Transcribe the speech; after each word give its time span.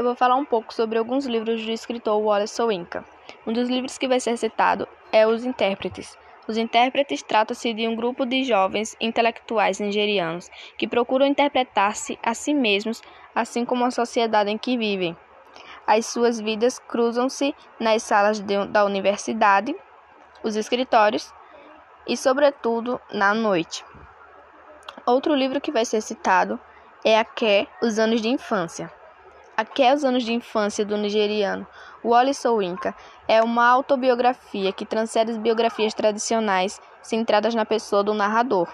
eu 0.00 0.04
vou 0.04 0.14
falar 0.14 0.36
um 0.36 0.46
pouco 0.46 0.72
sobre 0.72 0.98
alguns 0.98 1.26
livros 1.26 1.62
do 1.62 1.70
escritor 1.70 2.18
Wallace 2.18 2.54
Sowinka. 2.54 3.04
Um 3.46 3.52
dos 3.52 3.68
livros 3.68 3.98
que 3.98 4.08
vai 4.08 4.18
ser 4.18 4.34
citado 4.38 4.88
é 5.12 5.26
Os 5.26 5.44
Intérpretes. 5.44 6.16
Os 6.48 6.56
intérpretes 6.56 7.22
trata-se 7.22 7.74
de 7.74 7.86
um 7.86 7.94
grupo 7.94 8.24
de 8.24 8.42
jovens 8.44 8.96
intelectuais 8.98 9.78
nigerianos 9.78 10.48
que 10.78 10.88
procuram 10.88 11.26
interpretar-se 11.26 12.18
a 12.22 12.32
si 12.32 12.54
mesmos, 12.54 13.02
assim 13.34 13.62
como 13.62 13.84
a 13.84 13.90
sociedade 13.90 14.50
em 14.50 14.56
que 14.56 14.78
vivem. 14.78 15.14
As 15.86 16.06
suas 16.06 16.40
vidas 16.40 16.78
cruzam-se 16.78 17.54
nas 17.78 18.02
salas 18.02 18.40
de, 18.40 18.66
da 18.68 18.86
universidade, 18.86 19.76
os 20.42 20.56
escritórios 20.56 21.30
e, 22.08 22.16
sobretudo, 22.16 22.98
na 23.12 23.34
noite. 23.34 23.84
Outro 25.04 25.34
livro 25.34 25.60
que 25.60 25.70
vai 25.70 25.84
ser 25.84 26.00
citado 26.00 26.58
é 27.04 27.18
Aké, 27.18 27.66
Os 27.82 27.98
Anos 27.98 28.22
de 28.22 28.28
Infância. 28.28 28.90
Os 29.94 30.04
Anos 30.04 30.22
de 30.22 30.32
Infância 30.32 30.86
do 30.86 30.96
nigeriano 30.96 31.66
Wole 32.02 32.32
Soyinka 32.32 32.94
é 33.28 33.42
uma 33.42 33.68
autobiografia 33.68 34.72
que 34.72 34.86
transcende 34.86 35.32
as 35.32 35.36
biografias 35.36 35.92
tradicionais 35.92 36.80
centradas 37.02 37.54
na 37.54 37.66
pessoa 37.66 38.02
do 38.02 38.14
narrador. 38.14 38.68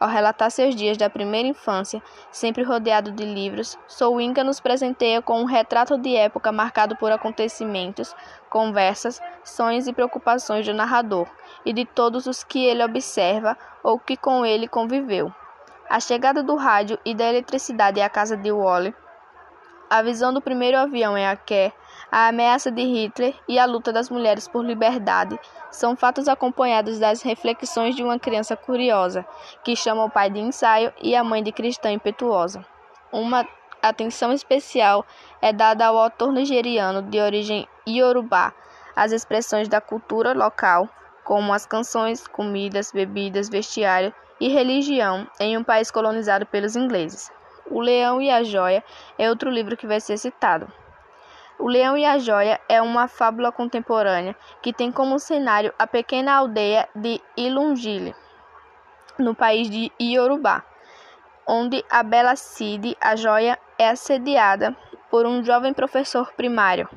Ao 0.00 0.08
relatar 0.08 0.50
seus 0.50 0.74
dias 0.74 0.96
da 0.96 1.08
primeira 1.08 1.46
infância, 1.46 2.02
sempre 2.32 2.64
rodeado 2.64 3.12
de 3.12 3.24
livros, 3.24 3.78
Soyinka 3.86 4.42
nos 4.42 4.58
presenteia 4.58 5.22
com 5.22 5.40
um 5.40 5.44
retrato 5.44 5.96
de 5.96 6.16
época 6.16 6.50
marcado 6.50 6.96
por 6.96 7.12
acontecimentos, 7.12 8.12
conversas, 8.50 9.22
sonhos 9.44 9.86
e 9.86 9.92
preocupações 9.92 10.66
do 10.66 10.74
narrador 10.74 11.28
e 11.64 11.72
de 11.72 11.84
todos 11.84 12.26
os 12.26 12.42
que 12.42 12.64
ele 12.64 12.82
observa 12.82 13.56
ou 13.84 14.00
que 14.00 14.16
com 14.16 14.44
ele 14.44 14.66
conviveu. 14.66 15.32
A 15.88 16.00
chegada 16.00 16.42
do 16.42 16.56
rádio 16.56 16.98
e 17.04 17.14
da 17.14 17.28
eletricidade 17.28 18.00
à 18.00 18.08
casa 18.08 18.36
de 18.36 18.50
Wally, 18.50 18.92
a 19.94 20.02
visão 20.02 20.34
do 20.34 20.40
primeiro 20.40 20.76
avião 20.76 21.16
em 21.16 21.24
Aké, 21.24 21.72
a 22.10 22.26
ameaça 22.26 22.68
de 22.68 22.82
Hitler 22.82 23.32
e 23.46 23.60
a 23.60 23.64
luta 23.64 23.92
das 23.92 24.10
mulheres 24.10 24.48
por 24.48 24.64
liberdade 24.64 25.38
são 25.70 25.94
fatos 25.94 26.26
acompanhados 26.26 26.98
das 26.98 27.22
reflexões 27.22 27.94
de 27.94 28.02
uma 28.02 28.18
criança 28.18 28.56
curiosa, 28.56 29.24
que 29.62 29.76
chama 29.76 30.04
o 30.04 30.10
pai 30.10 30.30
de 30.30 30.40
ensaio 30.40 30.92
e 31.00 31.14
a 31.14 31.22
mãe 31.22 31.44
de 31.44 31.52
cristã 31.52 31.92
impetuosa. 31.92 32.66
Uma 33.12 33.46
atenção 33.80 34.32
especial 34.32 35.06
é 35.40 35.52
dada 35.52 35.86
ao 35.86 35.96
autor 35.96 36.32
nigeriano 36.32 37.00
de 37.00 37.20
origem 37.20 37.68
iorubá, 37.86 38.52
as 38.96 39.12
expressões 39.12 39.68
da 39.68 39.80
cultura 39.80 40.32
local, 40.32 40.88
como 41.22 41.52
as 41.52 41.66
canções, 41.66 42.26
comidas, 42.26 42.90
bebidas, 42.90 43.48
vestiário 43.48 44.12
e 44.40 44.48
religião 44.48 45.24
em 45.38 45.56
um 45.56 45.62
país 45.62 45.88
colonizado 45.92 46.46
pelos 46.46 46.74
ingleses. 46.74 47.30
O 47.70 47.80
Leão 47.80 48.20
e 48.20 48.30
a 48.30 48.42
Joia 48.42 48.84
é 49.18 49.28
outro 49.28 49.50
livro 49.50 49.76
que 49.76 49.86
vai 49.86 50.00
ser 50.00 50.18
citado. 50.18 50.70
O 51.58 51.68
Leão 51.68 51.96
e 51.96 52.04
a 52.04 52.18
Joia 52.18 52.60
é 52.68 52.82
uma 52.82 53.08
fábula 53.08 53.52
contemporânea 53.52 54.36
que 54.60 54.72
tem 54.72 54.90
como 54.90 55.18
cenário 55.18 55.72
a 55.78 55.86
pequena 55.86 56.34
aldeia 56.34 56.88
de 56.94 57.20
Ilungile, 57.36 58.14
no 59.18 59.34
país 59.34 59.70
de 59.70 59.92
Iorubá, 60.00 60.64
onde 61.46 61.84
a 61.90 62.02
bela 62.02 62.36
Cid, 62.36 62.96
a 63.00 63.14
joia, 63.14 63.58
é 63.78 63.88
assediada 63.88 64.76
por 65.10 65.26
um 65.26 65.44
jovem 65.44 65.72
professor 65.72 66.32
primário, 66.32 66.88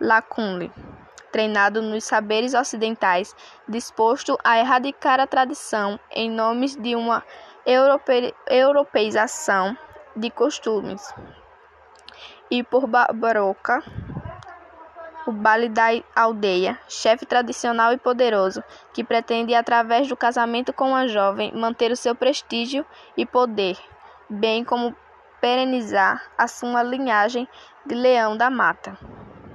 Lacunle 0.00 0.72
treinado 1.34 1.82
nos 1.82 2.04
saberes 2.04 2.54
ocidentais, 2.54 3.34
disposto 3.66 4.38
a 4.44 4.56
erradicar 4.56 5.18
a 5.18 5.26
tradição 5.26 5.98
em 6.08 6.30
nome 6.30 6.68
de 6.76 6.94
uma 6.94 7.24
europe 7.66 8.32
europeização 8.48 9.76
de 10.16 10.30
costumes. 10.30 11.14
E 12.50 12.62
por 12.62 12.86
Barbaroca, 12.86 13.82
o 15.26 15.32
Bale 15.32 15.68
da 15.68 15.86
Aldeia, 16.14 16.78
chefe 16.88 17.24
tradicional 17.24 17.92
e 17.92 17.98
poderoso, 17.98 18.62
que 18.92 19.02
pretende, 19.02 19.54
através 19.54 20.06
do 20.08 20.16
casamento 20.16 20.72
com 20.72 20.94
a 20.94 21.06
jovem, 21.06 21.52
manter 21.54 21.90
o 21.90 21.96
seu 21.96 22.14
prestígio 22.14 22.84
e 23.16 23.24
poder, 23.24 23.78
bem 24.28 24.64
como 24.64 24.94
perenizar 25.40 26.22
a 26.36 26.46
sua 26.46 26.82
linhagem 26.82 27.48
de 27.86 27.94
leão 27.94 28.36
da 28.36 28.50
mata. 28.50 28.98